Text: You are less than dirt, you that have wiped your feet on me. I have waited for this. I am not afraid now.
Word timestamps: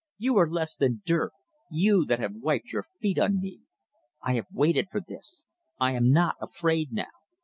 You 0.17 0.37
are 0.39 0.49
less 0.49 0.75
than 0.75 1.03
dirt, 1.05 1.31
you 1.69 2.05
that 2.05 2.17
have 2.17 2.33
wiped 2.37 2.73
your 2.73 2.81
feet 2.81 3.19
on 3.19 3.39
me. 3.39 3.61
I 4.23 4.33
have 4.33 4.47
waited 4.51 4.87
for 4.91 4.99
this. 5.07 5.45
I 5.79 5.91
am 5.91 6.09
not 6.09 6.37
afraid 6.41 6.91
now. 6.91 7.05